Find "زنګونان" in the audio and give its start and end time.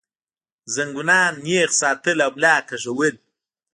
0.73-1.33